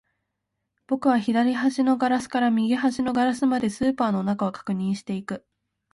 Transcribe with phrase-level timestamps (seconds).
[0.87, 5.45] 僕は左端のガラスから右端のガラスまで、スーパーの中を確認していく